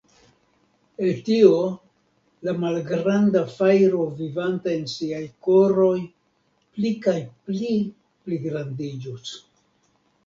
[1.07, 1.57] El tio,
[2.47, 5.95] la malgranda fajro vivanta en siaj koroj
[6.79, 7.17] pli kaj
[7.51, 7.79] pli
[8.25, 9.37] pligrandiĝos.